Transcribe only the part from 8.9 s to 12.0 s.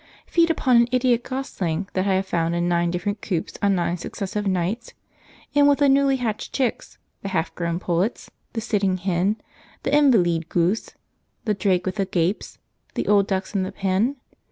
hen, the "invaleed goose," the drake with